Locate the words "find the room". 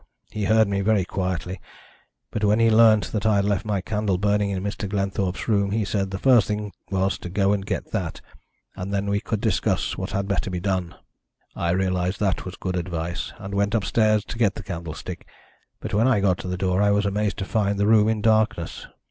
17.45-18.09